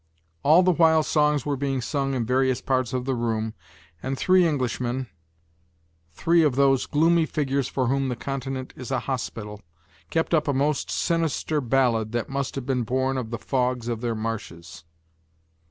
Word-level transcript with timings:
All 0.41 0.63
the 0.63 0.71
while 0.71 1.03
songs 1.03 1.45
were 1.45 1.55
being 1.55 1.79
sung 1.79 2.15
in 2.15 2.25
various 2.25 2.59
parts 2.59 2.91
of 2.91 3.05
the 3.05 3.13
room, 3.13 3.53
and 4.01 4.17
three 4.17 4.47
Englishmen, 4.47 5.05
three 6.13 6.41
of 6.41 6.55
those 6.55 6.87
gloomy 6.87 7.27
figures 7.27 7.67
for 7.67 7.85
whom 7.85 8.09
the 8.09 8.15
continent 8.15 8.73
is 8.75 8.89
a 8.89 9.01
hospital, 9.01 9.61
kept 10.09 10.33
up 10.33 10.47
a 10.47 10.53
most 10.53 10.89
sinister 10.89 11.61
ballad 11.61 12.13
that 12.13 12.29
must 12.29 12.55
have 12.55 12.65
been 12.65 12.81
born 12.81 13.15
of 13.15 13.29
the 13.29 13.37
fogs 13.37 13.87
of 13.87 14.01
their 14.01 14.15
marshes. 14.15 14.85